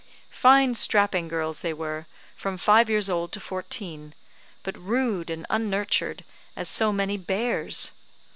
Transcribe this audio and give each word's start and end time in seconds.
Fine 0.33 0.73
strapping 0.73 1.27
girls 1.27 1.59
they 1.61 1.73
were, 1.73 2.07
from 2.35 2.57
five 2.57 2.89
years 2.89 3.07
old 3.07 3.31
to 3.33 3.39
fourteen, 3.39 4.15
but 4.63 4.75
rude 4.75 5.29
and 5.29 5.45
unnurtured 5.47 6.23
as 6.55 6.67
so 6.67 6.91
many 6.91 7.17
bears. 7.17 7.91